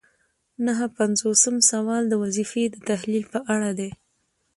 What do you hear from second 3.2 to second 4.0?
په اړه دی.